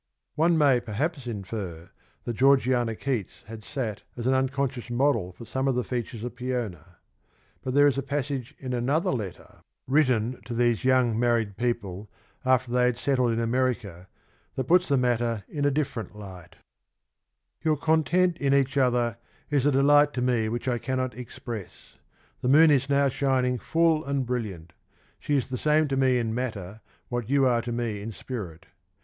"^ 0.01 0.03
One 0.33 0.57
may 0.57 0.79
perhaps 0.79 1.27
infer 1.27 1.91
that 2.23 2.33
Georgiana 2.33 2.95
Keats 2.95 3.43
had 3.45 3.63
sat 3.63 4.01
as 4.17 4.25
an 4.25 4.33
unconscious 4.33 4.89
model 4.89 5.31
for 5.31 5.45
some 5.45 5.67
of 5.67 5.75
the 5.75 5.83
features 5.83 6.23
of 6.23 6.33
Peona. 6.33 6.95
But 7.63 7.75
there 7.75 7.85
is 7.85 7.99
a 7.99 8.01
passage 8.01 8.55
in 8.57 8.73
another 8.73 9.11
letter, 9.11 9.59
written 9.85 10.41
to 10.45 10.55
these 10.55 10.83
young 10.83 11.19
married 11.19 11.55
people 11.55 12.09
after 12.43 12.71
they 12.71 12.85
had 12.85 12.97
settled 12.97 13.31
in 13.31 13.39
America, 13.39 14.07
that 14.55 14.63
puts 14.63 14.87
the 14.87 14.97
matter 14.97 15.43
in 15.47 15.65
a 15.65 15.69
different 15.69 16.15
light. 16.15 16.55
1 17.61 17.61
Letter 17.61 17.61
of 17.61 17.61
lOtli 17.61 17.61
June, 17.61 17.61
1818. 17.61 17.61
26" 17.61 17.61
Your 17.61 17.77
content 17.77 18.37
in 18.39 18.53
each 18.55 18.77
other 18.79 19.17
is 19.51 19.67
a 19.67 19.71
delight 19.71 20.13
to 20.15 20.21
me 20.23 20.49
which 20.49 20.67
I 20.67 20.79
cannot 20.79 21.15
express— 21.15 21.99
the 22.41 22.49
Moon 22.49 22.71
is 22.71 22.89
now 22.89 23.07
shining 23.07 23.59
full 23.59 24.03
and 24.03 24.25
brilliant— 24.25 24.73
she 25.19 25.37
is 25.37 25.49
the 25.49 25.59
same 25.59 25.87
to 25.89 25.95
me 25.95 26.17
in 26.17 26.33
Matter 26.33 26.81
what 27.09 27.29
you 27.29 27.45
are 27.45 27.61
to 27.61 27.71
me 27.71 28.01
in 28.01 28.11
Spirit. 28.11 28.65